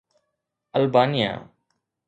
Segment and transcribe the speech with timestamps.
[0.75, 1.49] Albania